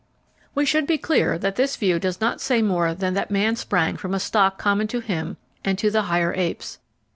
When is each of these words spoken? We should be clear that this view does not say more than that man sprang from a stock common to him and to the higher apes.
We 0.55 0.65
should 0.65 0.87
be 0.87 0.97
clear 0.97 1.37
that 1.37 1.57
this 1.57 1.75
view 1.75 1.99
does 1.99 2.19
not 2.19 2.41
say 2.41 2.63
more 2.63 2.95
than 2.95 3.13
that 3.13 3.29
man 3.29 3.55
sprang 3.55 3.97
from 3.97 4.15
a 4.15 4.19
stock 4.19 4.57
common 4.57 4.87
to 4.87 4.99
him 4.99 5.37
and 5.63 5.77
to 5.77 5.91
the 5.91 6.01
higher 6.09 6.33
apes. 6.35 6.79